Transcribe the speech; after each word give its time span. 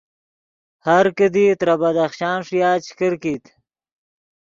ہر 0.85 1.05
کیدی 1.17 1.45
ترے 1.59 1.75
بدخشان 1.81 2.37
ݰویا 2.47 2.71
چے 2.83 2.91
کرکیت 2.97 3.43